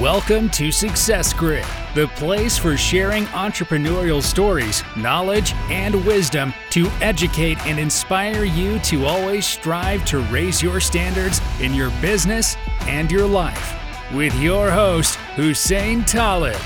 [0.00, 7.58] Welcome to Success Grid, the place for sharing entrepreneurial stories, knowledge, and wisdom to educate
[7.66, 12.56] and inspire you to always strive to raise your standards in your business
[12.88, 13.76] and your life.
[14.14, 16.56] With your host, Hussein Talib.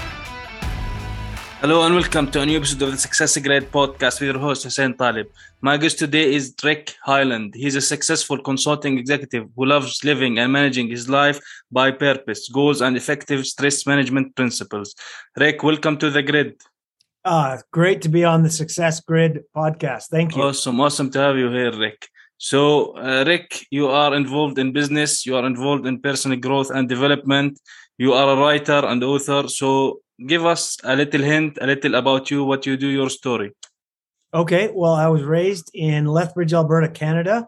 [1.64, 4.64] Hello and welcome to a new episode of the Success Grid podcast with your host
[4.64, 5.28] Hussein Talib.
[5.62, 7.54] My guest today is Rick Heyland.
[7.54, 11.40] He's a successful consulting executive who loves living and managing his life
[11.72, 14.94] by purpose, goals, and effective stress management principles.
[15.38, 16.60] Rick, welcome to the grid.
[17.24, 20.08] Uh, great to be on the Success Grid podcast.
[20.10, 20.42] Thank you.
[20.42, 22.08] Awesome, awesome to have you here, Rick.
[22.36, 26.90] So, uh, Rick, you are involved in business, you are involved in personal growth and
[26.90, 27.58] development,
[27.96, 29.48] you are a writer and author.
[29.48, 33.52] So, give us a little hint, a little about you, what you do, your story.
[34.32, 34.70] Okay.
[34.74, 37.46] Well, I was raised in Lethbridge, Alberta, Canada.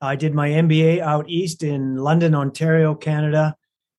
[0.00, 3.54] I did my MBA out east in London, Ontario, Canada.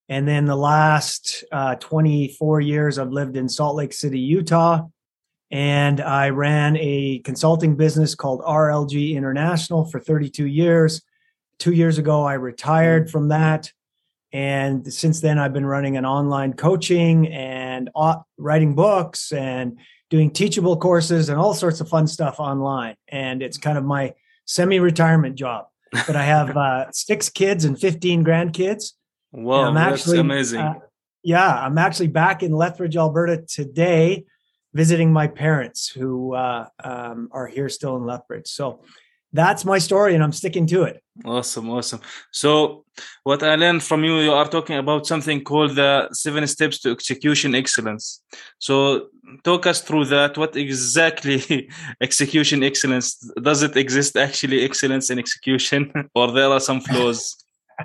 [0.10, 4.88] And then the last uh, 24 years, I've lived in Salt Lake City, Utah.
[5.52, 11.02] And I ran a consulting business called RLG International for 32 years.
[11.60, 13.72] Two years ago, I retired from that.
[14.34, 17.90] And since then, I've been running an online coaching and
[18.38, 19.78] writing books and
[20.10, 22.96] doing teachable courses and all sorts of fun stuff online.
[23.08, 24.14] And it's kind of my
[24.46, 25.66] semi retirement job.
[25.92, 28.94] But I have uh, six kids and 15 grandkids.
[29.34, 30.60] Wow, I'm actually, that's amazing.
[30.60, 30.74] Uh,
[31.24, 34.26] yeah, I'm actually back in Lethbridge, Alberta today,
[34.74, 38.48] visiting my parents who uh, um, are here still in Lethbridge.
[38.48, 38.84] So
[39.34, 41.04] that's my story and I'm sticking to it.
[41.26, 42.02] Awesome, awesome.
[42.32, 42.86] So,
[43.24, 46.92] what I learned from you, you are talking about something called the seven steps to
[46.92, 48.24] execution excellence.
[48.60, 49.08] So,
[49.44, 50.38] talk us through that.
[50.38, 51.70] What exactly
[52.02, 57.38] execution excellence does it exist actually excellence in execution, or there are some flaws?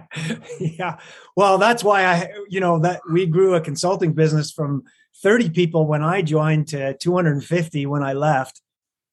[0.60, 0.98] yeah,
[1.36, 4.84] well, that's why I, you know, that we grew a consulting business from
[5.22, 8.60] 30 people when I joined to 250 when I left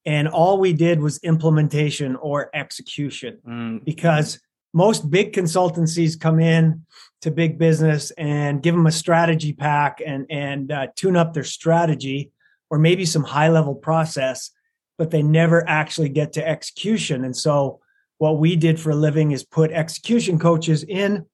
[0.06, 3.84] and all we did was implementation or execution mm.
[3.86, 4.40] because
[4.74, 6.86] most big consultancies come in
[7.22, 11.44] to big business and give them a strategy pack and and uh, tune up their
[11.44, 12.31] strategy
[12.69, 14.52] or maybe some high level process
[14.97, 17.80] but they never actually get to execution and so
[18.18, 21.25] what we did for a living is put execution coaches in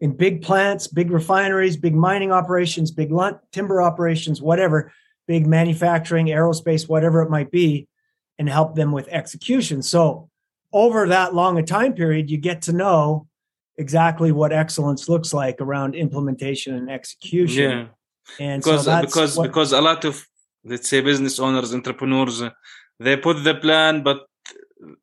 [0.00, 3.10] in big plants big refineries big mining operations big
[3.52, 4.92] timber operations whatever
[5.26, 7.88] big manufacturing aerospace whatever it might be
[8.38, 9.82] and help them with execution.
[9.82, 10.28] So
[10.72, 13.26] over that long a time period, you get to know
[13.76, 17.70] exactly what excellence looks like around implementation and execution.
[17.70, 17.86] Yeah.
[18.38, 20.26] And because so because what, because a lot of
[20.64, 22.50] let's say business owners, entrepreneurs, uh,
[22.98, 24.26] they put the plan, but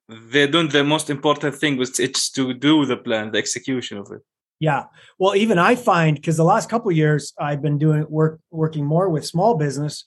[0.07, 4.11] they don't the most important thing, which it's to do the plan, the execution of
[4.11, 4.22] it.
[4.59, 4.85] Yeah.
[5.17, 9.09] Well, even I find because the last couple years I've been doing work working more
[9.09, 10.06] with small business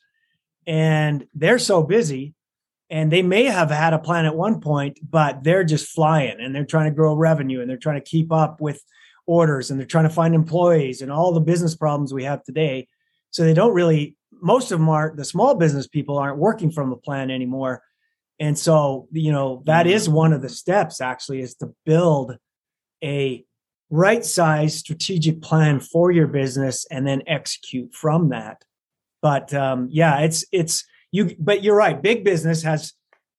[0.67, 2.35] and they're so busy
[2.93, 6.55] and they may have had a plan at one point, but they're just flying and
[6.55, 8.85] they're trying to grow revenue and they're trying to keep up with
[9.27, 12.87] orders and they're trying to find employees and all the business problems we have today.
[13.31, 16.93] So they don't really, most of them are the small business people aren't working from
[16.93, 17.83] a plan anymore.
[18.39, 20.17] And so, you know, that is mm-hmm.
[20.17, 22.37] one of the steps actually is to build
[23.03, 23.43] a
[23.89, 28.63] right size strategic plan for your business and then execute from that.
[29.23, 32.03] But um, yeah, it's, it's, you but you're right.
[32.03, 32.93] Big business has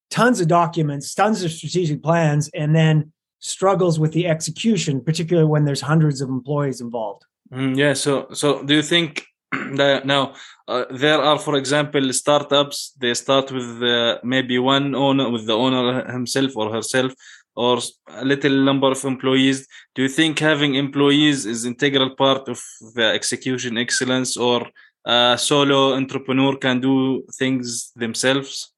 [0.09, 5.65] tons of documents tons of strategic plans and then struggles with the execution particularly when
[5.65, 7.23] there's hundreds of employees involved.
[7.51, 9.25] Mm, yeah so so do you think
[9.81, 10.33] that now
[10.67, 15.57] uh, there are for example startups they start with uh, maybe one owner with the
[15.65, 17.11] owner himself or herself
[17.55, 19.67] or a little number of employees.
[19.95, 22.59] Do you think having employees is integral part of
[22.95, 24.67] the execution excellence or
[25.05, 28.71] a solo entrepreneur can do things themselves?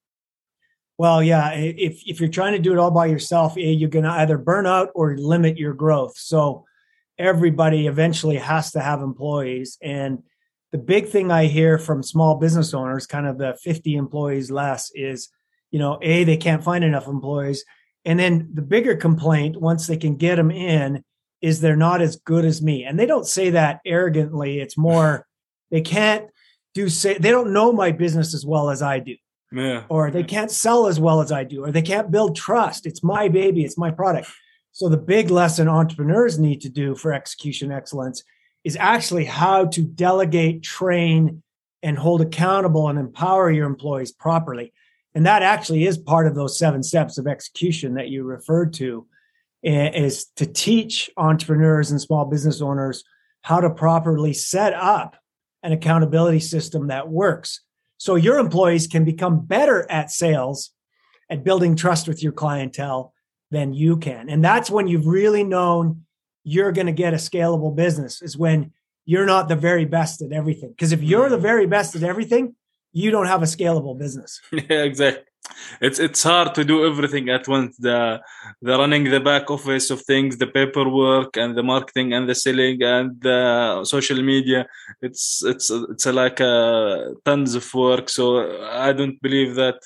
[0.98, 1.52] Well, yeah.
[1.52, 4.66] If if you're trying to do it all by yourself, you're going to either burn
[4.66, 6.18] out or limit your growth.
[6.18, 6.66] So
[7.18, 9.78] everybody eventually has to have employees.
[9.82, 10.24] And
[10.72, 14.92] the big thing I hear from small business owners, kind of the 50 employees less,
[14.96, 15.30] is
[15.72, 17.66] you know, a they can't find enough employees,
[18.06, 21.04] and then the bigger complaint once they can get them in
[21.42, 22.86] is they're not as good as me.
[22.86, 24.60] And they don't say that arrogantly.
[24.60, 25.25] It's more
[25.72, 26.30] they can't
[26.74, 29.16] do say they don't know my business as well as I do.
[29.52, 29.84] Yeah.
[29.90, 32.86] Or they can't sell as well as I do, or they can't build trust.
[32.86, 34.30] It's my baby, it's my product.
[34.72, 38.24] So the big lesson entrepreneurs need to do for execution excellence
[38.66, 41.42] is actually how to delegate, train,
[41.82, 44.74] and hold accountable and empower your employees properly.
[45.14, 49.08] And that actually is part of those seven steps of execution that you referred to
[49.64, 53.04] is to teach entrepreneurs and small business owners
[53.42, 55.16] how to properly set up
[55.66, 57.62] an accountability system that works.
[57.98, 60.72] So your employees can become better at sales
[61.30, 63.14] at building trust with your clientele
[63.50, 64.30] than you can.
[64.30, 66.06] And that's when you've really known
[66.44, 68.74] you're going to get a scalable business is when
[69.06, 70.70] you're not the very best at everything.
[70.70, 72.56] Because if you're the very best at everything
[72.96, 74.40] you don't have a scalable business.
[74.52, 75.26] Yeah exactly
[75.82, 77.78] it's it's hard to do everything at once.
[77.78, 78.22] The
[78.62, 82.82] the running the back office of things the paperwork and the marketing and the selling
[82.84, 84.68] and the social media
[85.02, 88.10] it's it's it's like uh, tons of work.
[88.10, 88.26] So
[88.88, 89.80] i don't believe that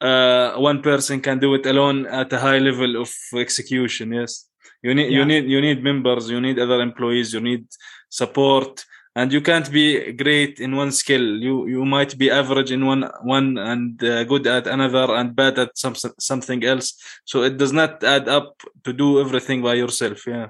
[0.00, 4.48] uh, one person can do it alone at a high level of execution yes.
[4.82, 5.18] You need yeah.
[5.18, 7.66] you need you need members you need other employees you need
[8.08, 8.84] support
[9.18, 11.26] and you can't be great in one skill.
[11.46, 13.02] You you might be average in one
[13.36, 15.96] one and uh, good at another and bad at some
[16.30, 16.88] something else.
[17.24, 20.48] So it does not add up to do everything by yourself yeah.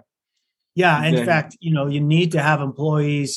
[0.75, 1.25] Yeah in yeah.
[1.25, 3.31] fact you know you need to have employees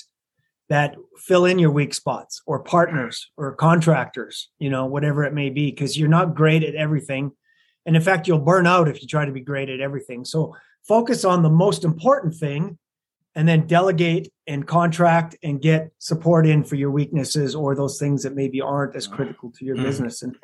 [0.74, 0.96] that
[1.28, 5.66] fill in your weak spots or partners or contractors you know whatever it may be
[5.72, 7.32] because you're not great at everything.
[7.86, 10.26] And in fact you'll burn out if you try to be great at everything.
[10.26, 10.40] So
[10.94, 12.78] focus on the most important thing
[13.36, 18.24] and then delegate and contract and get support in for your weaknesses or those things
[18.24, 19.84] that maybe aren't as critical to your mm.
[19.84, 20.36] business and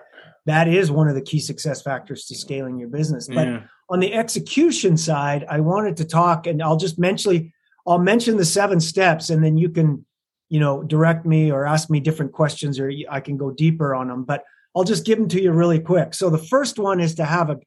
[0.46, 3.62] that is one of the key success factors to scaling your business but yeah.
[3.90, 7.52] on the execution side i wanted to talk and i'll just mention
[7.86, 10.06] i'll mention the seven steps and then you can
[10.50, 14.08] you know direct me or ask me different questions or i can go deeper on
[14.08, 14.44] them but
[14.76, 17.50] i'll just give them to you really quick so the first one is to have
[17.50, 17.58] a,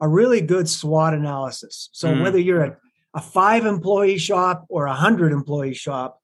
[0.00, 2.22] a really good swot analysis so mm.
[2.22, 2.76] whether you're a
[3.14, 6.20] a five employee shop or a hundred employee shop.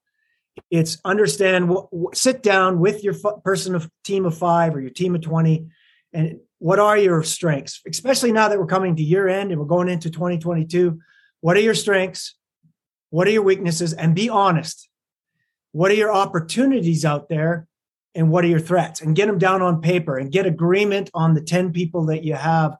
[0.71, 1.71] It's understand,
[2.13, 5.67] sit down with your person of team of five or your team of 20
[6.13, 9.67] and what are your strengths, especially now that we're coming to year end and we're
[9.67, 10.99] going into 2022.
[11.41, 12.35] What are your strengths?
[13.09, 13.93] What are your weaknesses?
[13.93, 14.89] And be honest.
[15.73, 17.67] What are your opportunities out there?
[18.15, 19.01] And what are your threats?
[19.01, 22.33] And get them down on paper and get agreement on the 10 people that you
[22.33, 22.77] have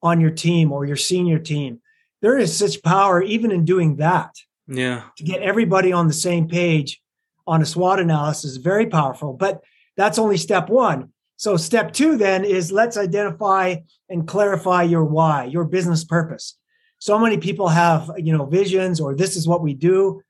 [0.00, 1.80] on your team or your senior team
[2.22, 4.34] there is such power even in doing that.
[4.68, 5.04] Yeah.
[5.18, 7.00] To get everybody on the same page
[7.46, 9.32] on a SWOT analysis is very powerful.
[9.32, 9.62] But
[9.96, 11.12] that's only step one.
[11.36, 13.76] So step two then is let's identify
[14.08, 16.58] and clarify your why, your business purpose.
[16.98, 20.22] So many people have, you know, visions or this is what we do,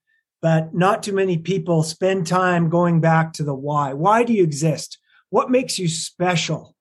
[0.43, 3.95] but not too many people spend time going back to the why.
[3.95, 4.99] Why do you exist?
[5.31, 6.76] What makes you special?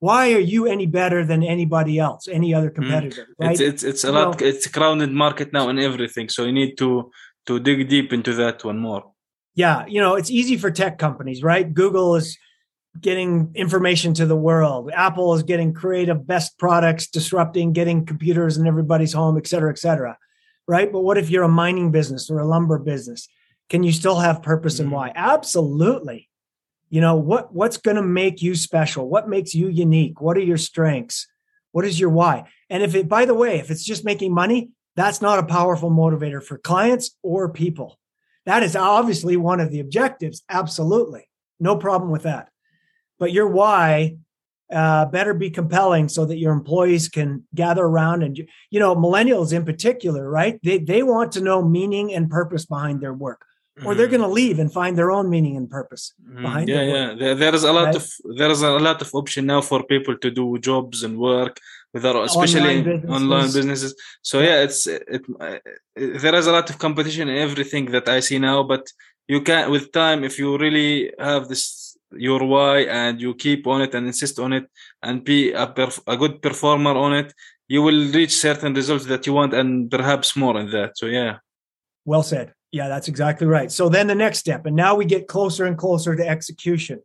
[0.00, 2.74] Why are you any better than anybody else any other mm.
[2.74, 3.46] competitor mm.
[3.46, 3.52] right?
[3.52, 6.76] it's, it's it's a lot it's a crowded market now and everything so you need
[6.76, 7.10] to
[7.46, 9.04] to dig deep into that one more
[9.54, 12.38] yeah you know it's easy for tech companies right google is
[13.00, 18.66] getting information to the world apple is getting creative best products disrupting getting computers in
[18.66, 20.16] everybody's home et cetera et cetera
[20.66, 23.28] right but what if you're a mining business or a lumber business
[23.68, 24.80] can you still have purpose mm.
[24.80, 26.28] and why absolutely
[26.88, 29.08] you know what what's going to make you special?
[29.08, 30.20] What makes you unique?
[30.20, 31.26] What are your strengths?
[31.72, 32.44] What is your why?
[32.70, 35.90] And if it by the way if it's just making money that's not a powerful
[35.90, 37.98] motivator for clients or people.
[38.46, 41.28] That is obviously one of the objectives absolutely.
[41.60, 42.48] No problem with that.
[43.18, 44.16] But your why
[44.72, 48.36] uh, better be compelling so that your employees can gather around and
[48.70, 50.58] you know millennials in particular right?
[50.62, 53.45] They, they want to know meaning and purpose behind their work
[53.84, 54.16] or they're mm-hmm.
[54.16, 56.42] going to leave and find their own meaning and purpose mm-hmm.
[56.42, 57.96] behind yeah yeah there, there is a lot right?
[57.96, 58.04] of
[58.36, 61.60] there is a lot of option now for people to do jobs and work
[61.92, 63.16] without especially online businesses.
[63.16, 65.22] online businesses so yeah it's it, it,
[65.94, 68.84] it, there is a lot of competition in everything that i see now but
[69.28, 73.82] you can with time if you really have this your why and you keep on
[73.82, 74.66] it and insist on it
[75.02, 77.32] and be a, perf- a good performer on it
[77.68, 81.36] you will reach certain results that you want and perhaps more in that so yeah
[82.04, 83.72] well said yeah, that's exactly right.
[83.72, 87.00] So then the next step, and now we get closer and closer to execution,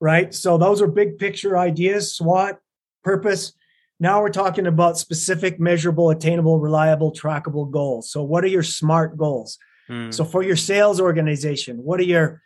[0.00, 0.34] right?
[0.34, 2.58] So those are big picture ideas, SWOT,
[3.04, 3.52] purpose.
[4.00, 8.10] Now we're talking about specific, measurable, attainable, reliable, trackable goals.
[8.10, 9.58] So what are your SMART goals?
[9.88, 10.12] Mm.
[10.12, 12.42] So for your sales organization, what are your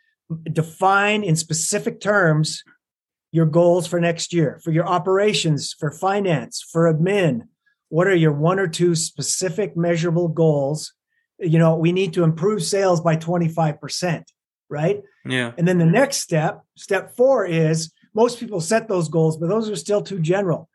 [0.53, 2.63] define in specific terms
[3.33, 4.61] your goals for next year?
[4.63, 7.49] For your operations, for finance, for admin,
[7.89, 10.93] what are your one or two specific measurable goals
[11.39, 14.25] you know, we need to improve sales by 25%,
[14.69, 15.03] right?
[15.25, 15.53] Yeah.
[15.59, 19.69] And then the next step, step four is most people set those goals, but those
[19.69, 20.69] are still too general.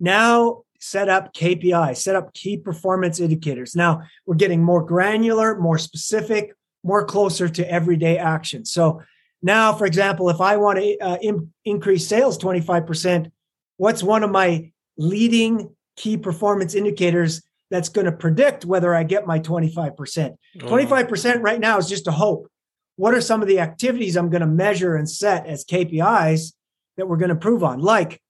[0.00, 3.74] Now set up KPI, set up key performance indicators.
[3.74, 8.64] Now we're getting more granular, more specific, more closer to everyday action.
[8.64, 9.02] So
[9.42, 13.30] now, for example, if I want to uh, in- increase sales 25%,
[13.76, 19.26] what's one of my leading key performance indicators that's going to predict whether I get
[19.26, 20.36] my 25%.
[20.58, 22.48] 25% right now is just a hope.
[22.96, 26.52] What are some of the activities I'm going to measure and set as KPIs
[26.96, 27.80] that we're going to prove on?
[27.80, 28.20] Like,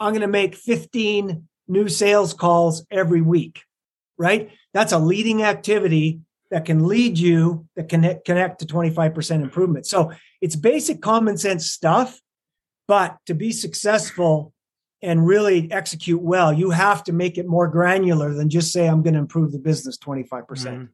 [0.00, 3.62] I'm going to make 15 new sales calls every week,
[4.16, 4.50] right?
[4.72, 6.20] That's a leading activity
[6.50, 9.86] that can lead you that can connect to 25% improvement.
[9.86, 12.20] So it's basic common sense stuff,
[12.86, 14.53] but to be successful
[15.04, 19.02] and really execute well, you have to make it more granular than just say, I'm
[19.02, 20.46] going to improve the business 25%.
[20.48, 20.92] percent mm hmm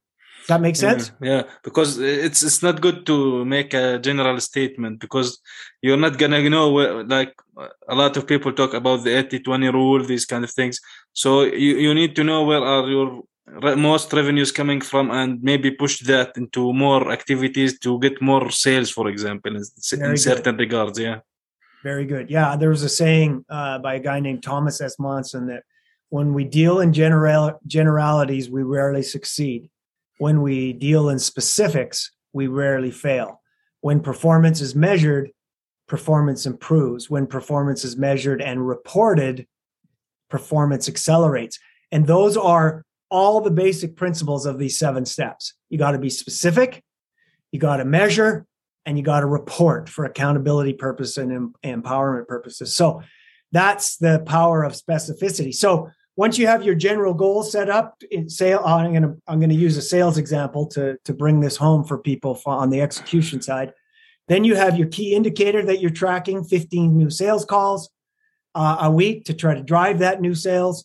[0.49, 1.12] that makes sense?
[1.21, 5.38] Yeah, yeah, because it's it's not good to make a general statement because
[5.83, 6.69] you're not gonna you know
[7.17, 7.33] like
[7.88, 10.81] a lot of people talk about the 80-20 rule, these kind of things.
[11.12, 13.23] So you, you need to know where are your
[13.76, 18.90] most revenues coming from and maybe push that into more activities to get more sales,
[18.90, 19.62] for example, in,
[20.07, 20.99] in certain regards.
[20.99, 21.21] Yeah.
[21.82, 22.30] Very good.
[22.30, 24.99] Yeah, there was a saying uh, by a guy named Thomas S.
[24.99, 25.62] Monson that
[26.10, 29.70] when we deal in general generalities, we rarely succeed.
[30.18, 33.40] When we deal in specifics, we rarely fail.
[33.80, 35.30] When performance is measured,
[35.87, 37.08] performance improves.
[37.08, 39.46] When performance is measured and reported,
[40.28, 41.58] performance accelerates.
[41.90, 45.54] And those are all the basic principles of these seven steps.
[45.70, 46.84] You got to be specific,
[47.50, 48.46] you got to measure,
[48.87, 52.75] and you got to report for accountability purpose and em- empowerment purposes.
[52.75, 53.02] So
[53.52, 55.54] that's the power of specificity.
[55.54, 59.54] So once you have your general goal set up sale, I'm going to I'm to
[59.54, 63.72] use a sales example to to bring this home for people on the execution side.
[64.28, 67.90] Then you have your key indicator that you're tracking: 15 new sales calls
[68.54, 70.84] uh, a week to try to drive that new sales.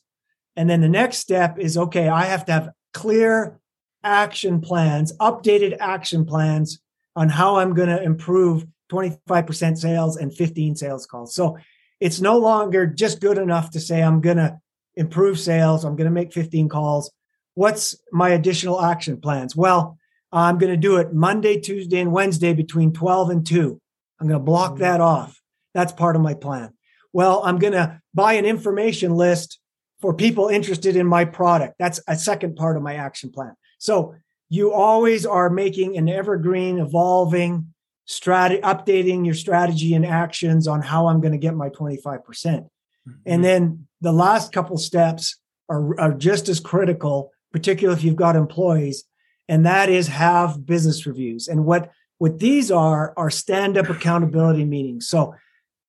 [0.55, 2.07] And then the next step is okay.
[2.07, 3.59] I have to have clear
[4.03, 6.79] action plans, updated action plans
[7.15, 11.33] on how I'm going to improve 25% sales and 15 sales calls.
[11.33, 11.57] So
[11.99, 14.59] it's no longer just good enough to say I'm going to
[14.95, 17.11] improve sales, I'm going to make 15 calls.
[17.53, 19.55] What's my additional action plans?
[19.55, 19.97] Well,
[20.31, 23.79] I'm going to do it Monday, Tuesday, and Wednesday between 12 and 2.
[24.19, 24.81] I'm going to block mm-hmm.
[24.81, 25.41] that off.
[25.73, 26.73] That's part of my plan.
[27.13, 29.59] Well, I'm going to buy an information list
[30.01, 31.75] for people interested in my product.
[31.79, 33.53] That's a second part of my action plan.
[33.77, 34.15] So
[34.49, 37.73] you always are making an evergreen, evolving
[38.05, 42.23] strategy, updating your strategy and actions on how I'm going to get my 25%.
[42.23, 45.37] percent mm hmm And then the last couple steps
[45.69, 49.03] are, are just as critical, particularly if you've got employees,
[49.47, 51.47] and that is have business reviews.
[51.47, 55.07] And what, what these are, are stand up accountability meetings.
[55.07, 55.35] So,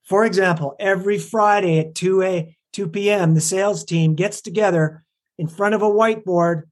[0.04, 5.02] for example, every Friday at 2 a 2 p.m., the sales team gets together
[5.38, 6.64] in front of a whiteboard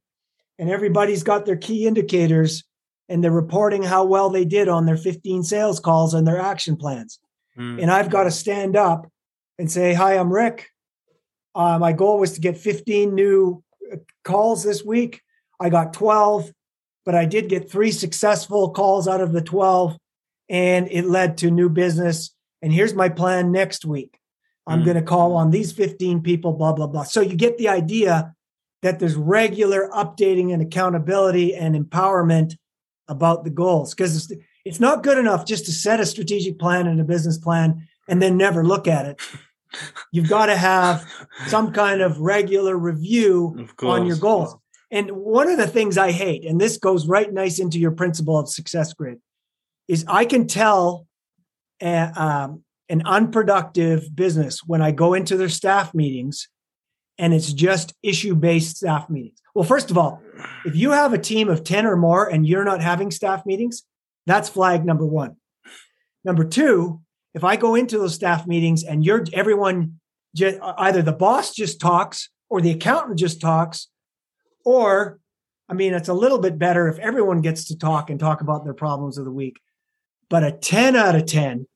[0.58, 2.64] and everybody's got their key indicators
[3.08, 6.76] and they're reporting how well they did on their 15 sales calls and their action
[6.76, 7.18] plans.
[7.58, 7.82] Mm.
[7.82, 9.10] And I've got to stand up
[9.58, 10.68] and say, Hi, I'm Rick.
[11.54, 15.20] Uh, my goal was to get 15 new uh, calls this week.
[15.60, 16.50] I got 12,
[17.04, 19.96] but I did get three successful calls out of the 12,
[20.48, 22.34] and it led to new business.
[22.60, 24.18] And here's my plan next week.
[24.66, 24.84] I'm mm.
[24.86, 27.04] going to call on these 15 people, blah, blah, blah.
[27.04, 28.34] So you get the idea
[28.84, 32.58] that there's regular updating and accountability and empowerment
[33.08, 36.86] about the goals because it's, it's not good enough just to set a strategic plan
[36.86, 39.18] and a business plan and then never look at it.
[40.12, 41.10] You've got to have
[41.46, 44.54] some kind of regular review on your goals.
[44.90, 48.38] And one of the things I hate, and this goes right nice into your principle
[48.38, 49.18] of success grid,
[49.88, 51.06] is I can tell
[51.80, 56.48] a, um, an unproductive business when I go into their staff meetings
[57.18, 59.40] and it's just issue based staff meetings.
[59.54, 60.20] Well, first of all,
[60.64, 63.84] if you have a team of 10 or more and you're not having staff meetings,
[64.26, 65.36] that's flag number one.
[66.24, 67.00] Number two,
[67.34, 70.00] if I go into those staff meetings and you're everyone,
[70.40, 73.88] either the boss just talks or the accountant just talks,
[74.64, 75.20] or
[75.68, 78.64] I mean, it's a little bit better if everyone gets to talk and talk about
[78.64, 79.60] their problems of the week.
[80.28, 81.66] But a 10 out of 10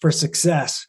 [0.00, 0.86] for success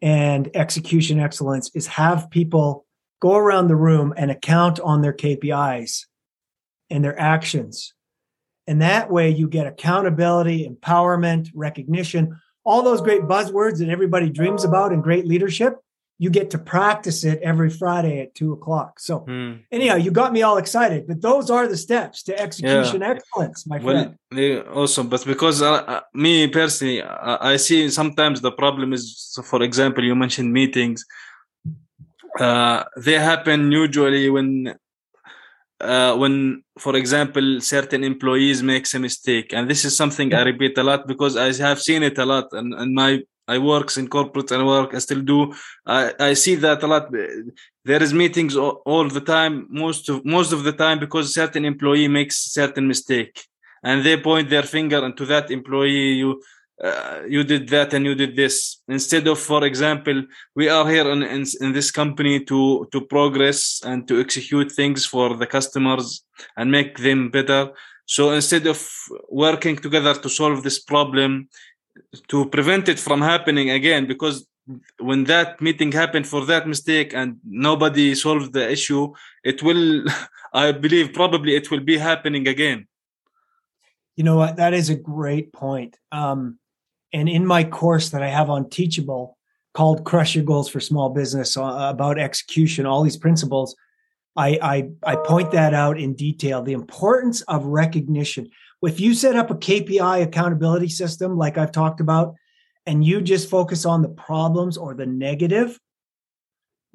[0.00, 2.86] and execution excellence is have people
[3.20, 6.06] go around the room and account on their KPIs
[6.90, 7.94] and their actions.
[8.66, 14.64] And that way you get accountability, empowerment, recognition, all those great buzzwords that everybody dreams
[14.64, 15.78] about in great leadership.
[16.20, 18.98] You get to practice it every Friday at two o'clock.
[18.98, 19.60] So, mm.
[19.70, 23.10] anyhow, you got me all excited, but those are the steps to execution yeah.
[23.10, 24.16] excellence, my friend.
[24.32, 25.08] Well, yeah, awesome.
[25.08, 29.62] But because uh, uh, me personally, uh, I see sometimes the problem is, so for
[29.62, 31.06] example, you mentioned meetings
[32.40, 34.74] uh, they happen usually when
[35.80, 40.76] uh, when for example certain employees makes a mistake and this is something i repeat
[40.78, 44.08] a lot because i have seen it a lot and, in my I works in
[44.08, 44.94] corporate and work.
[44.94, 45.54] I still do.
[45.86, 47.10] I, I see that a lot.
[47.10, 49.66] There is meetings all, all the time.
[49.70, 53.42] Most of most of the time because certain employee makes certain mistake,
[53.82, 56.12] and they point their finger into that employee.
[56.22, 56.42] You
[56.82, 58.80] uh, you did that and you did this.
[58.88, 60.22] Instead of for example
[60.54, 65.04] we are here in, in, in, this company to to progress and to execute things
[65.04, 66.24] for the customers
[66.56, 67.70] and make them better.
[68.06, 68.78] So instead of
[69.28, 71.48] working together to solve this problem
[72.28, 74.46] to prevent it from happening again because
[75.00, 80.04] when that meeting happened for that mistake and nobody solved the issue it will
[80.54, 82.86] i believe probably it will be happening again.
[84.16, 84.56] You know what?
[84.56, 85.96] That is a great point.
[86.10, 86.58] Um,
[87.12, 89.36] and in my course that I have on Teachable
[89.74, 93.76] called Crush Your Goals for Small Business uh, about execution, all these principles,
[94.36, 96.62] I, I, I point that out in detail.
[96.62, 98.50] The importance of recognition.
[98.82, 102.34] If you set up a KPI accountability system, like I've talked about,
[102.86, 105.78] and you just focus on the problems or the negative,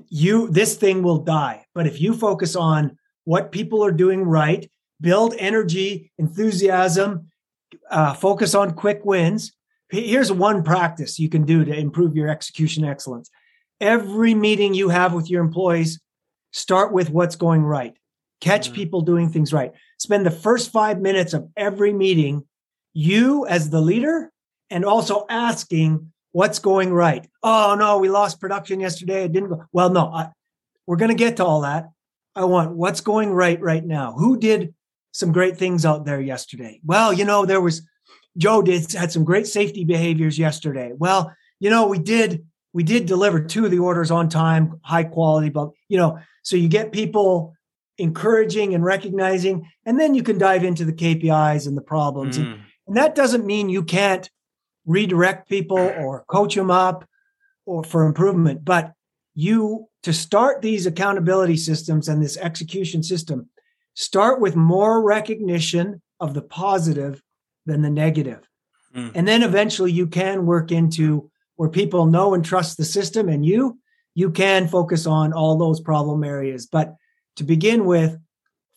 [0.09, 1.65] you this thing will die.
[1.75, 4.69] But if you focus on what people are doing right,
[5.01, 7.29] build energy, enthusiasm,
[7.89, 9.53] uh, focus on quick wins,
[9.93, 13.29] here's one practice you can do to improve your execution excellence.
[13.79, 15.99] Every meeting you have with your employees,
[16.51, 17.95] start with what's going right.
[18.41, 18.75] Catch mm-hmm.
[18.75, 19.71] people doing things right.
[19.99, 22.45] Spend the first five minutes of every meeting,
[22.93, 24.31] you as the leader,
[24.69, 27.27] and also asking what's going right.
[27.43, 29.25] Oh, no, we lost production yesterday.
[29.25, 29.65] It didn't go.
[29.71, 30.29] Well, no, I,
[30.87, 31.89] we're going to get to all that.
[32.35, 34.13] I want what's going right right now.
[34.13, 34.73] Who did
[35.11, 36.81] some great things out there yesterday?
[36.83, 37.87] Well, you know, there was
[38.37, 40.93] Joe did had some great safety behaviors yesterday.
[40.95, 45.03] Well, you know, we did we did deliver two of the orders on time, high
[45.03, 47.53] quality, but you know, so you get people
[47.97, 52.37] encouraging and recognizing, and then you can dive into the KPIs and the problems.
[52.37, 52.41] Mm.
[52.41, 54.29] And, and that doesn't mean you can't
[54.85, 57.07] redirect people or coach them up
[57.65, 58.93] or for improvement, but
[59.35, 63.49] you to start these accountability systems and this execution system,
[63.93, 67.21] start with more recognition of the positive
[67.65, 68.47] than the negative.
[68.95, 69.11] Mm.
[69.15, 73.45] And then eventually you can work into where people know and trust the system and
[73.45, 73.79] you
[74.15, 76.67] you can focus on all those problem areas.
[76.67, 76.95] But
[77.37, 78.19] to begin with,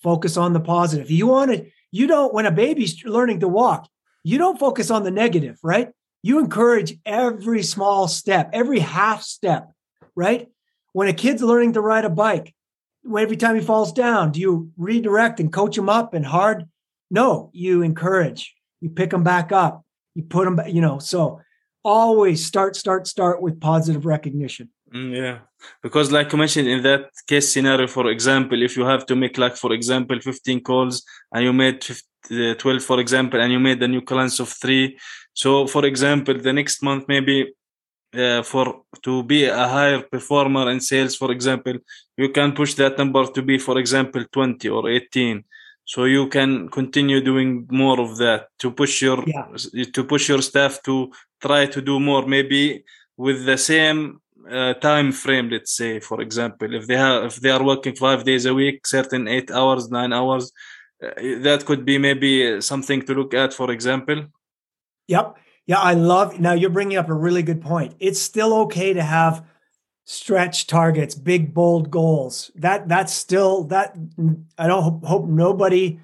[0.02, 1.10] focus on the positive.
[1.10, 3.88] You want to you don't when a baby's learning to walk,
[4.24, 5.90] you don't focus on the negative, right?
[6.22, 9.70] You encourage every small step, every half step,
[10.14, 10.48] right?
[10.92, 12.54] When a kid's learning to ride a bike,
[13.06, 16.64] every time he falls down, do you redirect and coach him up and hard?
[17.10, 19.84] No, you encourage you pick them back up,
[20.14, 21.40] you put them, you know, so
[21.84, 24.70] always start, start, start with positive recognition.
[24.92, 25.38] Mm, yeah,
[25.82, 29.36] because like you mentioned in that case scenario, for example, if you have to make
[29.38, 33.60] like, for example, 15 calls and you made 50, uh, 12, for example, and you
[33.60, 34.98] made a new clients of three.
[35.32, 37.52] So, for example, the next month, maybe
[38.14, 41.74] uh, for to be a higher performer in sales, for example,
[42.16, 45.44] you can push that number to be, for example, 20 or 18
[45.86, 49.46] so you can continue doing more of that to push your yeah.
[49.94, 52.26] to push your staff to try to do more.
[52.26, 52.84] Maybe
[53.16, 54.20] with the same
[54.50, 58.24] uh, time frame let's say for example if they have if they are working five
[58.24, 60.52] days a week certain eight hours nine hours
[61.02, 64.26] uh, that could be maybe something to look at for example.
[65.08, 65.36] Yep.
[65.66, 67.94] Yeah i love now you're bringing up a really good point.
[68.00, 69.44] It's still okay to have
[70.06, 72.50] stretch targets, big bold goals.
[72.54, 73.96] That that's still that
[74.56, 76.00] I don't hope nobody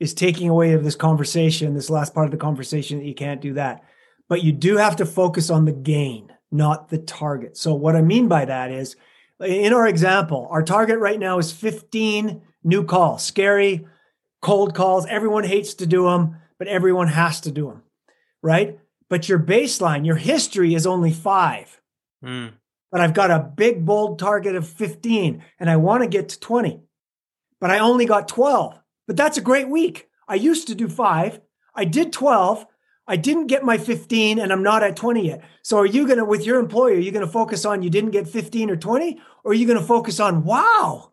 [0.00, 3.40] is taking away of this conversation, this last part of the conversation that you can't
[3.40, 3.84] do that.
[4.28, 7.56] But you do have to focus on the gain, not the target.
[7.56, 8.96] So what I mean by that is
[9.40, 13.86] in our example, our target right now is 15 new calls, scary
[14.42, 15.06] cold calls.
[15.06, 17.82] Everyone hates to do them, but everyone has to do them,
[18.42, 18.80] right?
[19.08, 21.80] But your baseline, your history is only five.
[22.24, 22.54] Mm
[22.94, 26.38] but I've got a big, bold target of 15 and I want to get to
[26.38, 26.80] 20,
[27.60, 28.78] but I only got 12.
[29.08, 30.08] But that's a great week.
[30.28, 31.40] I used to do five.
[31.74, 32.64] I did 12.
[33.08, 35.42] I didn't get my 15 and I'm not at 20 yet.
[35.62, 37.90] So are you going to, with your employer, are you going to focus on you
[37.90, 39.20] didn't get 15 or 20?
[39.42, 41.10] Or are you going to focus on, wow,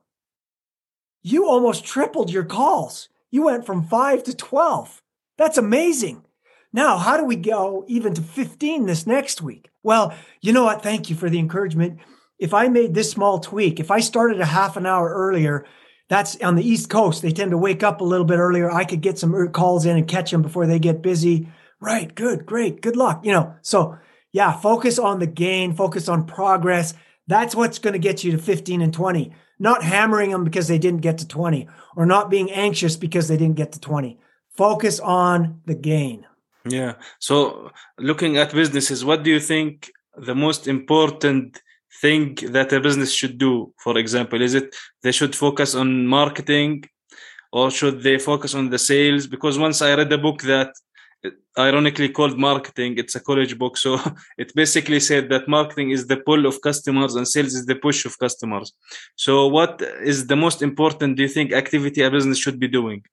[1.24, 3.10] you almost tripled your calls.
[3.32, 5.02] You went from five to 12.
[5.40, 6.26] That's amazing.
[6.74, 9.70] Now, how do we go even to 15 this next week?
[9.84, 10.84] Well, you know what?
[10.84, 12.00] Thank you for the encouragement.
[12.40, 15.66] If I made this small tweak, if I started a half an hour earlier,
[16.08, 17.22] that's on the East Coast.
[17.22, 18.72] They tend to wake up a little bit earlier.
[18.72, 21.50] I could get some calls in and catch them before they get busy.
[21.80, 22.14] Right.
[22.14, 22.46] Good.
[22.46, 22.82] Great.
[22.82, 23.26] Good luck.
[23.26, 23.98] You know, so
[24.32, 26.94] yeah, focus on the gain, focus on progress.
[27.28, 30.80] That's what's going to get you to 15 and 20, not hammering them because they
[30.80, 34.20] didn't get to 20 or not being anxious because they didn't get to 20.
[34.56, 36.26] Focus on the gain.
[36.66, 36.94] Yeah.
[37.20, 41.60] So looking at businesses, what do you think the most important
[42.02, 44.42] thing that a business should do for example?
[44.42, 46.84] Is it they should focus on marketing
[47.52, 49.28] or should they focus on the sales?
[49.28, 50.72] Because once i read a book that
[51.58, 54.00] ironically called marketing it's a college book so
[54.38, 58.06] it basically said that marketing is the pull of customers and sales is the push
[58.06, 58.74] of customers.
[59.16, 63.04] So what is the most important do you think activity a business should be doing?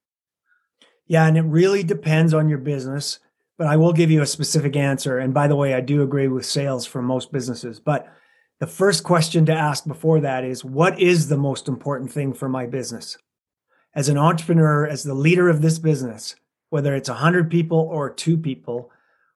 [1.06, 3.18] Yeah and it really depends on your business
[3.58, 6.28] but i will give you a specific answer and by the way i do agree
[6.28, 8.14] with sales for most businesses but
[8.60, 12.48] the first question to ask before that is what is the most important thing for
[12.48, 13.16] my business?
[13.94, 16.34] As an entrepreneur, as the leader of this business,
[16.70, 18.90] whether it's 100 people or two people,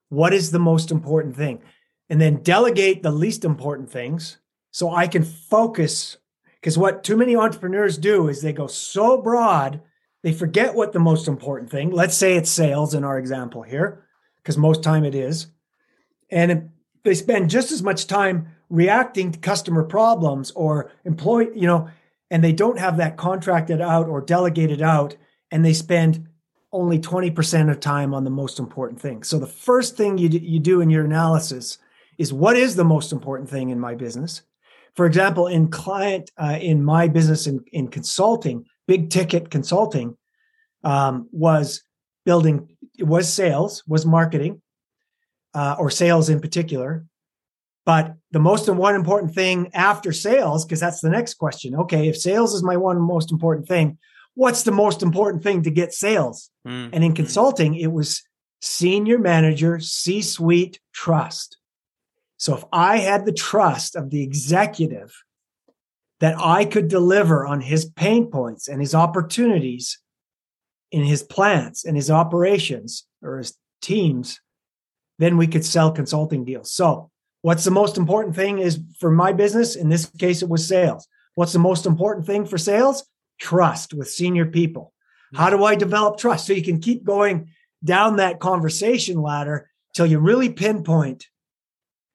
[0.08, 1.62] what is the most important thing?
[2.10, 4.38] And then delegate the least important things
[4.72, 6.16] so I can focus.
[6.60, 9.80] Because what too many entrepreneurs do is they go so broad,
[10.22, 11.90] they forget what the most important thing.
[11.90, 14.04] Let's say it's sales in our example here,
[14.42, 15.46] because most time it is.
[16.30, 16.70] And
[17.04, 21.88] they spend just as much time reacting to customer problems or employee, you know,
[22.30, 25.16] and they don't have that contracted out or delegated out,
[25.50, 26.26] and they spend
[26.72, 29.22] only 20% of time on the most important thing.
[29.22, 31.76] So the first thing you, you do in your analysis
[32.18, 34.42] is what is the most important thing in my business?
[34.94, 40.16] For example, in client, uh, in my business in, in consulting, big ticket consulting
[40.84, 41.82] um, was
[42.24, 42.68] building,
[43.02, 44.62] was sales, was marketing,
[45.54, 47.04] uh, or sales in particular,
[47.84, 51.74] but the most and one important thing after sales, because that's the next question.
[51.74, 53.98] Okay, if sales is my one most important thing,
[54.34, 56.50] what's the most important thing to get sales?
[56.66, 56.90] Mm.
[56.92, 58.22] And in consulting, it was
[58.60, 61.58] senior manager, C suite trust.
[62.36, 65.12] So if I had the trust of the executive
[66.20, 69.98] that I could deliver on his pain points and his opportunities
[70.92, 74.40] in his plants and his operations or his teams,
[75.18, 76.72] then we could sell consulting deals.
[76.72, 77.10] So
[77.42, 79.74] What's the most important thing is for my business?
[79.74, 81.06] In this case, it was sales.
[81.34, 83.04] What's the most important thing for sales?
[83.40, 84.92] Trust with senior people.
[85.34, 86.46] How do I develop trust?
[86.46, 87.50] So you can keep going
[87.82, 91.26] down that conversation ladder till you really pinpoint.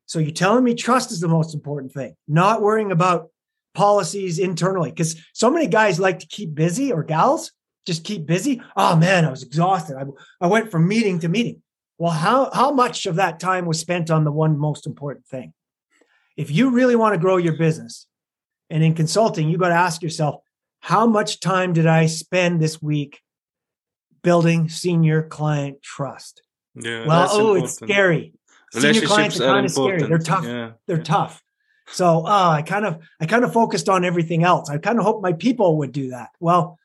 [0.05, 3.29] So you're telling me trust is the most important thing, not worrying about
[3.73, 4.91] policies internally.
[4.91, 7.51] Because so many guys like to keep busy or gals
[7.87, 8.61] just keep busy.
[8.75, 9.95] Oh man, I was exhausted.
[9.97, 10.03] I,
[10.39, 11.63] I went from meeting to meeting.
[11.97, 15.53] Well, how, how much of that time was spent on the one most important thing?
[16.35, 18.05] If you really want to grow your business,
[18.69, 20.41] and in consulting, you got to ask yourself,
[20.81, 23.21] how much time did I spend this week
[24.21, 26.43] building senior client trust?
[26.75, 27.63] Yeah, well, oh, important.
[27.63, 28.33] it's scary.
[28.73, 30.03] Senior clients are kind of scary.
[30.03, 30.45] They're tough.
[30.45, 30.71] Yeah.
[30.85, 31.03] They're yeah.
[31.03, 31.41] tough.
[31.87, 34.69] So uh, I kind of I kind of focused on everything else.
[34.69, 36.29] I kind of hoped my people would do that.
[36.39, 36.77] Well,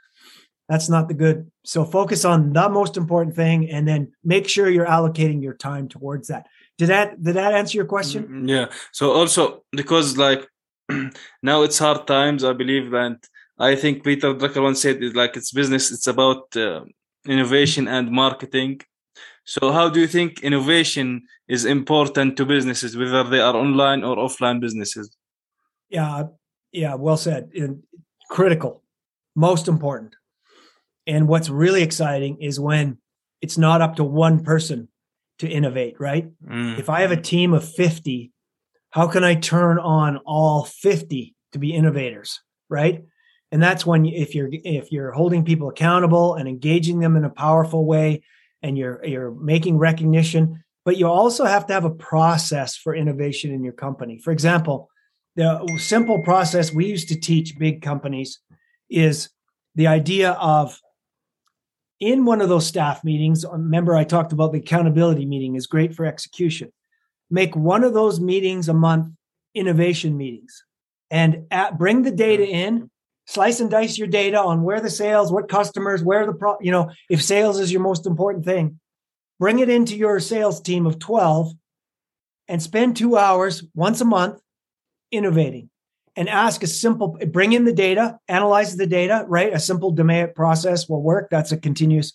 [0.68, 1.50] that's not the good.
[1.64, 5.88] So focus on the most important thing and then make sure you're allocating your time
[5.88, 6.46] towards that.
[6.78, 8.26] Did that did that answer your question?
[8.28, 8.66] Mm, yeah.
[8.92, 10.48] So also because like
[11.42, 13.18] now it's hard times, I believe and
[13.58, 16.80] I think Peter Drucker once said it's like it's business, it's about uh,
[17.26, 18.80] innovation and marketing.
[19.44, 24.16] So how do you think innovation is important to businesses, whether they are online or
[24.16, 25.16] offline businesses?
[25.90, 26.24] Yeah,
[26.72, 27.50] yeah, well said.
[27.54, 27.82] And
[28.30, 28.82] critical,
[29.36, 30.16] most important.
[31.06, 32.98] And what's really exciting is when
[33.40, 34.88] it's not up to one person
[35.38, 36.30] to innovate, right?
[36.46, 36.78] Mm.
[36.78, 38.30] If I have a team of 50,
[38.90, 43.02] how can I turn on all 50 to be innovators, right?
[43.50, 47.30] And that's when if you're if you're holding people accountable and engaging them in a
[47.30, 48.22] powerful way
[48.62, 53.52] and you're you're making recognition, but you also have to have a process for innovation
[53.52, 54.18] in your company.
[54.18, 54.88] For example,
[55.36, 58.40] the simple process we used to teach big companies
[58.88, 59.28] is
[59.74, 60.78] the idea of
[62.02, 65.68] in one of those staff meetings, um, remember I talked about the accountability meeting is
[65.68, 66.72] great for execution.
[67.30, 69.14] Make one of those meetings a month
[69.54, 70.64] innovation meetings
[71.12, 72.90] and at, bring the data in,
[73.28, 76.72] slice and dice your data on where the sales, what customers, where the pro, you
[76.72, 78.80] know, if sales is your most important thing,
[79.38, 81.52] bring it into your sales team of 12
[82.48, 84.40] and spend 2 hours once a month
[85.12, 85.70] innovating
[86.16, 89.52] and ask a simple bring in the data analyze the data right?
[89.52, 91.28] A simple DMAIC process will work.
[91.30, 92.12] That's a continuous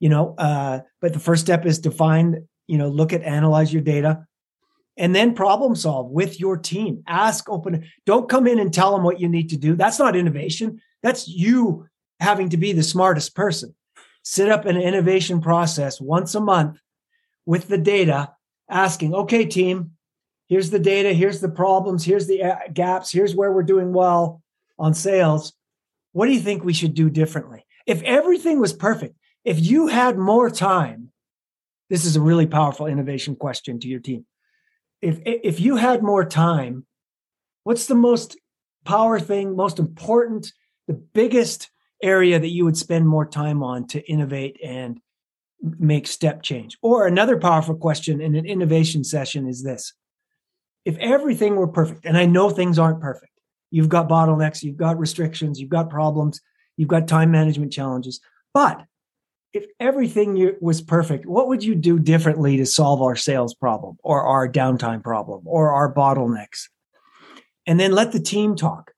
[0.00, 3.72] you know uh, but the first step is to find you know look at analyze
[3.72, 4.26] your data
[4.96, 7.02] and then problem solve with your team.
[7.06, 9.76] Ask open don't come in and tell them what you need to do.
[9.76, 10.80] That's not innovation.
[11.02, 11.86] That's you
[12.20, 13.74] having to be the smartest person.
[14.22, 16.80] Set up an innovation process once a month
[17.44, 18.32] with the data
[18.68, 19.92] asking okay team
[20.48, 24.42] here's the data, here's the problems, here's the uh, gaps, here's where we're doing well
[24.78, 25.52] on sales.
[26.12, 27.66] What do you think we should do differently?
[27.86, 31.12] If everything was perfect, if you had more time,
[31.88, 34.26] this is a really powerful innovation question to your team.
[35.02, 36.86] if if you had more time,
[37.64, 38.36] what's the most
[38.84, 40.52] power thing, most important,
[40.86, 41.70] the biggest
[42.02, 45.00] area that you would spend more time on to innovate and
[45.60, 46.76] make step change?
[46.82, 49.92] Or another powerful question in an innovation session is this.
[50.86, 53.32] If everything were perfect, and I know things aren't perfect,
[53.72, 56.40] you've got bottlenecks, you've got restrictions, you've got problems,
[56.76, 58.20] you've got time management challenges,
[58.54, 58.84] but
[59.52, 64.22] if everything was perfect, what would you do differently to solve our sales problem or
[64.22, 66.68] our downtime problem or our bottlenecks?
[67.66, 68.92] And then let the team talk.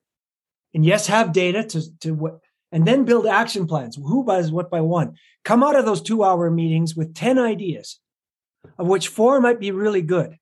[0.75, 3.97] And yes, have data to, to what, and then build action plans.
[3.97, 5.17] Who buys what by one?
[5.43, 7.99] Come out of those two hour meetings with 10 ideas,
[8.77, 10.37] of which four might be really good.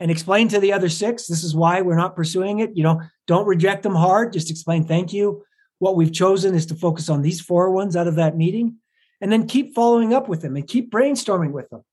[0.00, 2.74] And explain to the other six, this is why we're not pursuing it.
[2.74, 4.32] You know, don't reject them hard.
[4.32, 5.44] Just explain, thank you.
[5.78, 8.76] What we've chosen is to focus on these four ones out of that meeting
[9.20, 11.84] and then keep following up with them and keep brainstorming with them.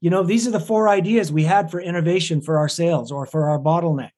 [0.00, 3.26] You know, these are the four ideas we had for innovation for our sales or
[3.26, 4.12] for our bottleneck.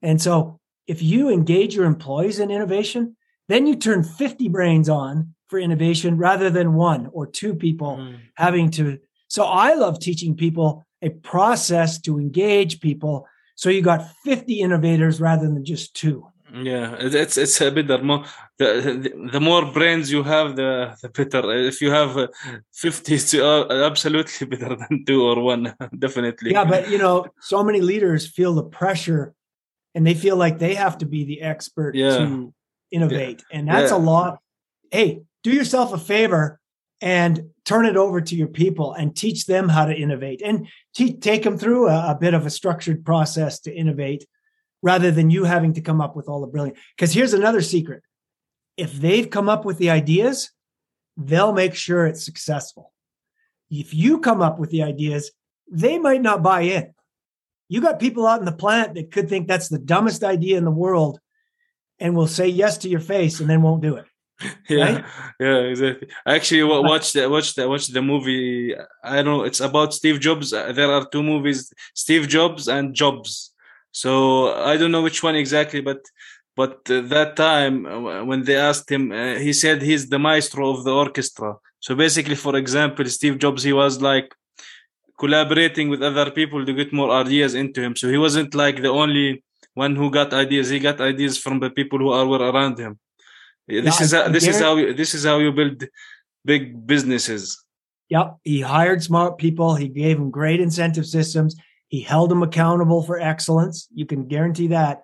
[0.00, 3.16] And so if you engage your employees in innovation,
[3.48, 8.18] then you turn 50 brains on for innovation rather than one or two people mm.
[8.34, 8.98] having to.
[9.28, 13.26] So I love teaching people a process to engage people.
[13.56, 16.26] So you got 50 innovators rather than just two.
[16.54, 18.26] Yeah, it's it's a bit more.
[18.58, 21.50] The, the more brains you have, the the better.
[21.50, 22.28] If you have
[22.70, 26.52] fifty, it's uh, absolutely better than two or one, definitely.
[26.52, 29.32] Yeah, but you know, so many leaders feel the pressure,
[29.94, 32.18] and they feel like they have to be the expert yeah.
[32.18, 32.52] to
[32.90, 33.58] innovate, yeah.
[33.58, 33.96] and that's yeah.
[33.96, 34.40] a lot.
[34.90, 36.60] Hey, do yourself a favor
[37.00, 41.16] and turn it over to your people and teach them how to innovate, and te-
[41.16, 44.26] take them through a, a bit of a structured process to innovate
[44.82, 46.76] rather than you having to come up with all the brilliant.
[46.96, 48.02] Because here's another secret
[48.76, 50.50] if they've come up with the ideas,
[51.16, 52.92] they'll make sure it's successful.
[53.70, 55.30] If you come up with the ideas,
[55.70, 56.94] they might not buy in.
[57.68, 60.64] You got people out in the plant that could think that's the dumbest idea in
[60.64, 61.20] the world
[61.98, 64.06] and will say yes to your face and then won't do it.
[64.68, 65.04] yeah right?
[65.40, 69.60] yeah exactly I actually watched the watched the watched the movie i don't know it's
[69.60, 73.52] about steve jobs there are two movies steve jobs and jobs
[73.92, 76.00] so I don't know which one exactly, but
[76.56, 80.70] but uh, that time uh, when they asked him, uh, he said he's the maestro
[80.70, 81.56] of the orchestra.
[81.80, 84.34] So basically, for example, Steve Jobs, he was like
[85.18, 87.96] collaborating with other people to get more ideas into him.
[87.96, 90.68] So he wasn't like the only one who got ideas.
[90.68, 92.98] He got ideas from the people who are were around him.
[93.68, 95.84] This is how, this is how you, this is how you build
[96.44, 97.62] big businesses.
[98.08, 99.74] Yep, he hired smart people.
[99.74, 101.56] He gave them great incentive systems
[101.92, 103.86] he held them accountable for excellence.
[103.92, 105.02] You can guarantee that.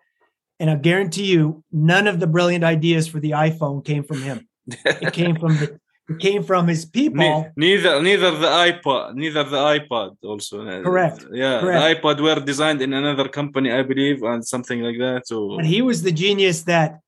[0.58, 4.48] And I guarantee you, none of the brilliant ideas for the iPhone came from him.
[4.66, 7.52] it came from the it came from his people.
[7.54, 10.66] neither neither the iPod, neither the iPod also.
[10.66, 11.26] Uh, correct.
[11.30, 12.02] Yeah, Correct.
[12.02, 15.26] the iPod were designed in another company, I believe, and something like that.
[15.26, 17.00] So and he was the genius that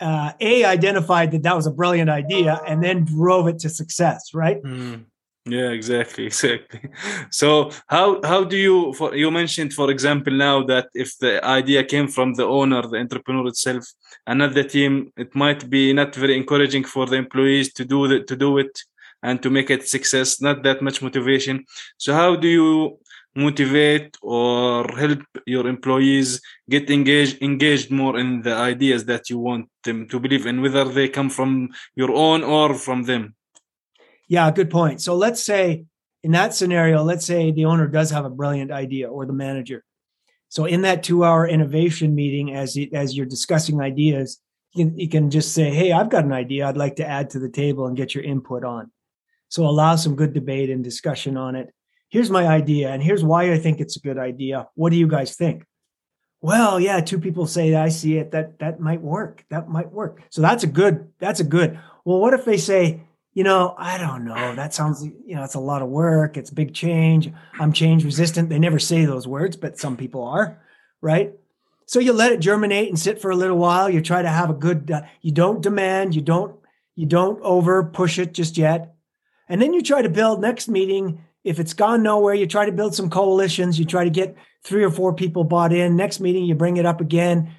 [0.00, 4.34] uh, a identified that that was a brilliant idea and then drove it to success.
[4.34, 4.62] Right.
[4.62, 5.06] Mm
[5.46, 6.80] yeah exactly exactly
[7.30, 11.84] so how how do you for you mentioned for example now that if the idea
[11.84, 13.84] came from the owner the entrepreneur itself
[14.26, 18.36] another team it might be not very encouraging for the employees to do the, to
[18.36, 18.78] do it
[19.22, 21.64] and to make it success not that much motivation
[21.98, 22.98] so how do you
[23.36, 29.68] motivate or help your employees get engaged engaged more in the ideas that you want
[29.82, 33.34] them to believe in whether they come from your own or from them
[34.28, 35.00] yeah, good point.
[35.00, 35.84] So let's say
[36.22, 39.84] in that scenario, let's say the owner does have a brilliant idea or the manager.
[40.48, 44.40] So in that two-hour innovation meeting, as you, as you're discussing ideas,
[44.72, 46.66] you can, you can just say, "Hey, I've got an idea.
[46.66, 48.90] I'd like to add to the table and get your input on."
[49.48, 51.72] So allow some good debate and discussion on it.
[52.14, 54.68] Here's my idea, and here's why I think it's a good idea.
[54.76, 55.64] What do you guys think?
[56.40, 58.30] Well, yeah, two people say I see it.
[58.30, 59.44] That that might work.
[59.50, 60.22] That might work.
[60.30, 61.08] So that's a good.
[61.18, 61.76] That's a good.
[62.04, 64.54] Well, what if they say, you know, I don't know.
[64.54, 66.36] That sounds, you know, it's a lot of work.
[66.36, 67.32] It's big change.
[67.58, 68.48] I'm change resistant.
[68.48, 70.62] They never say those words, but some people are,
[71.00, 71.32] right?
[71.86, 73.90] So you let it germinate and sit for a little while.
[73.90, 74.88] You try to have a good.
[74.88, 76.14] Uh, you don't demand.
[76.14, 76.54] You don't.
[76.94, 78.94] You don't over push it just yet,
[79.48, 81.24] and then you try to build next meeting.
[81.44, 83.78] If it's gone nowhere, you try to build some coalitions.
[83.78, 85.94] You try to get three or four people bought in.
[85.94, 87.54] Next meeting, you bring it up again.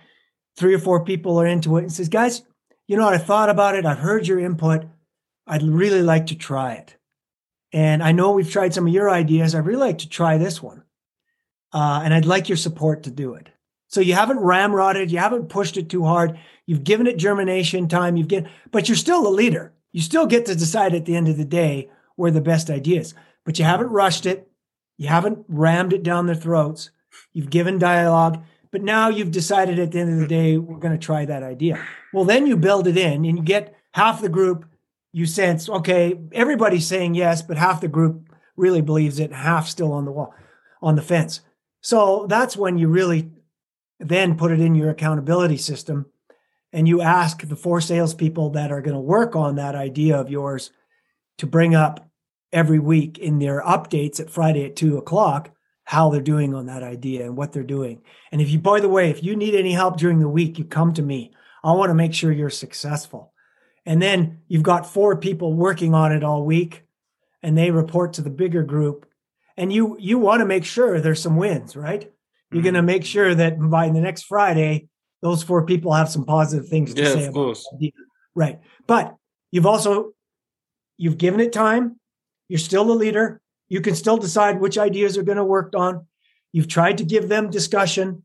[0.58, 2.42] Three or four people are into it and says, guys,
[2.88, 3.14] you know what?
[3.14, 3.86] I thought about it.
[3.86, 4.86] I've heard your input
[5.48, 6.98] I'd really like to try it.
[7.72, 9.54] And I know we've tried some of your ideas.
[9.54, 10.84] I'd really like to try this one.
[11.74, 13.50] Uh, and I'd like your support to do it.
[13.88, 16.40] So you haven't ramrodded, you haven't pushed it too hard.
[16.66, 18.18] You've given it germination time.
[18.18, 19.74] You've get, but you're still the leader.
[19.92, 23.14] You still get to decide at the end of the day where the best ideas.
[23.46, 24.50] But you haven't rushed it.
[24.98, 26.90] You haven't rammed it down their throats.
[27.34, 30.98] you've given dialogue, but now you've decided at the end of the day, we're going
[30.98, 31.80] to try that idea.
[32.14, 34.66] Well, then you build it in and you get half the group,
[35.14, 39.94] you sense, okay, everybody's saying yes, but half the group really believes it, half still
[39.94, 40.34] on the wall,
[40.82, 41.42] on the fence.
[41.82, 43.32] So that's when you really
[44.00, 46.08] then put it in your accountability system
[46.74, 50.30] and you ask the four salespeople that are going to work on that idea of
[50.30, 50.72] yours
[51.38, 52.10] to bring up
[52.56, 55.52] every week in their updates at Friday at two o'clock
[55.84, 58.02] how they're doing on that idea and what they're doing.
[58.32, 60.66] And if you, by the way, if you need any help during the week, you
[60.66, 61.32] come to me.
[61.64, 63.34] I want to make sure you're successful.
[63.86, 66.86] And then you've got four people working on it all week
[67.44, 69.06] and they report to the bigger group.
[69.58, 72.12] And you you want to make sure there's some wins, right?
[72.52, 72.88] You're going to mm-hmm.
[72.88, 74.88] make sure that by the next Friday,
[75.22, 77.68] those four people have some positive things to yeah, say of course.
[78.34, 78.60] Right.
[78.88, 79.16] But
[79.52, 80.14] you've also
[80.98, 82.00] you've given it time.
[82.48, 83.42] You're still the leader.
[83.68, 86.08] You can still decide which ideas are going to work on.
[86.52, 88.24] You've tried to give them discussion.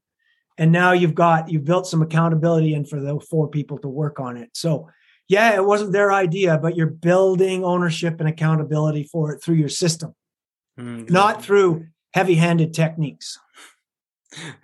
[0.59, 4.21] And now you've got you've built some accountability in for the four people to work
[4.21, 4.51] on it.
[4.53, 4.91] So
[5.27, 9.69] yeah, it wasn't their idea, but you're building ownership and accountability for it through your
[9.69, 10.15] system,
[10.79, 13.39] mm, not through heavy-handed techniques.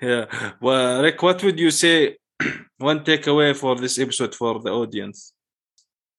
[0.00, 0.26] Yeah.
[0.60, 2.18] Well, Rick, what would you say
[2.78, 5.32] one takeaway for this episode for the audience?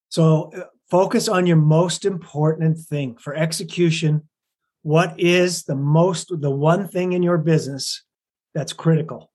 [0.09, 0.51] So
[0.89, 4.27] focus on your most important thing for execution.
[4.83, 8.03] What is the most, the one thing in your business
[8.53, 9.31] that's critical?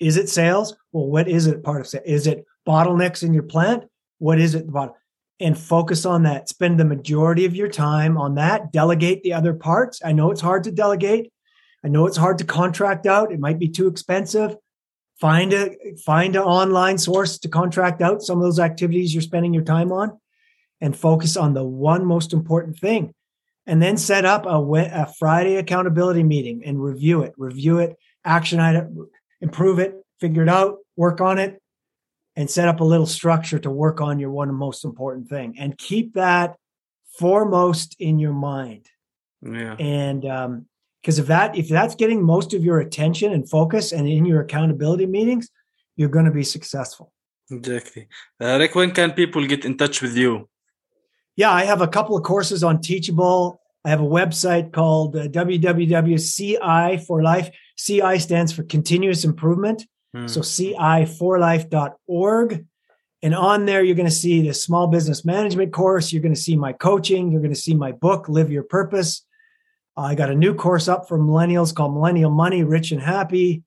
[0.00, 0.76] Is it sales?
[0.92, 2.04] Well, what is it part of sales?
[2.06, 3.84] Is it bottlenecks in your plant?
[4.18, 4.66] What is it?
[5.40, 6.48] And focus on that.
[6.48, 8.72] Spend the majority of your time on that.
[8.72, 10.00] Delegate the other parts.
[10.04, 11.32] I know it's hard to delegate.
[11.84, 13.32] I know it's hard to contract out.
[13.32, 14.56] It might be too expensive
[15.20, 15.70] find a
[16.04, 19.92] find an online source to contract out some of those activities you're spending your time
[19.92, 20.18] on
[20.80, 23.14] and focus on the one most important thing.
[23.66, 28.60] And then set up a, a friday accountability meeting and review it review it action
[28.60, 29.08] item
[29.40, 31.62] improve it figure it out work on it
[32.36, 35.54] and set up a little structure to work on your one most important thing.
[35.58, 36.56] And keep that
[37.18, 38.88] foremost in your mind.
[39.42, 39.76] Yeah.
[39.78, 40.66] and um,
[41.02, 44.40] because if that if that's getting most of your attention and focus and in your
[44.40, 45.50] accountability meetings
[45.96, 47.12] you're going to be successful.
[47.50, 48.08] Exactly.
[48.40, 50.48] Uh, rick when can people get in touch with you
[51.36, 53.60] yeah i have a couple of courses on teachable.
[53.86, 57.50] I have a website called uh, www.ci for life.
[57.76, 59.84] Ci stands for continuous improvement.
[60.14, 60.26] Hmm.
[60.28, 62.64] so ci4life.org
[63.24, 66.12] and on there you're going to see the small business management course.
[66.12, 67.32] You're going to see my coaching.
[67.32, 69.26] You're going to see my book live your purpose.
[69.96, 73.62] I got a new course up for millennials called Millennial Money, Rich and Happy.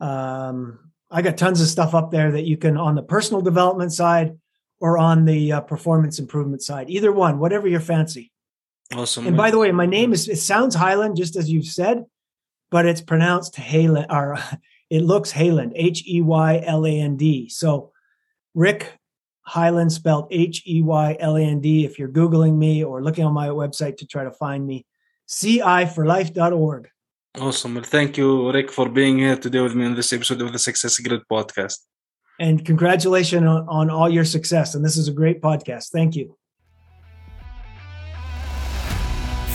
[0.00, 0.78] Um,
[1.10, 4.38] I got tons of stuff up there that you can on the personal development side
[4.84, 6.90] or on the uh, performance improvement side.
[6.90, 8.30] Either one, whatever your fancy.
[8.94, 9.26] Awesome.
[9.26, 12.04] And by the way, my name is it sounds Highland, just as you've said,
[12.70, 14.36] but it's pronounced Hayland or
[14.90, 17.48] it looks Hayland, H E Y L A N D.
[17.48, 17.92] So
[18.54, 18.98] Rick
[19.48, 21.86] Heyland spelled H E Y L A N D.
[21.86, 24.84] If you're Googling me or looking on my website to try to find me,
[25.30, 26.90] ci4life.org.
[27.40, 27.74] Awesome.
[27.74, 30.58] Well, thank you, Rick, for being here today with me on this episode of the
[30.58, 31.78] Success Grid podcast.
[32.40, 34.74] And congratulations on, on all your success.
[34.74, 35.90] And this is a great podcast.
[35.90, 36.36] Thank you.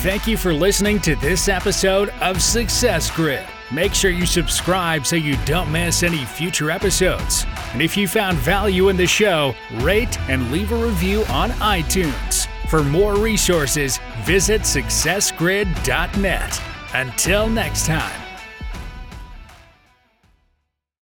[0.00, 3.44] Thank you for listening to this episode of Success Grid.
[3.70, 7.44] Make sure you subscribe so you don't miss any future episodes.
[7.72, 12.48] And if you found value in the show, rate and leave a review on iTunes.
[12.70, 16.62] For more resources, visit successgrid.net.
[16.94, 18.19] Until next time.